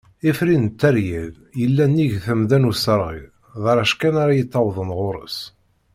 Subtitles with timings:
[0.29, 3.23] Ifri n Tteryel, yellan nnig Temda n Userɣi,
[3.61, 5.37] d arrac kan ara yettawḍen ɣur-s.